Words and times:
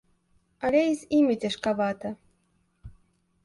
Але 0.69 0.81
і 0.93 0.95
з 1.03 1.11
імі 1.19 1.35
цяжкавата. 1.45 2.15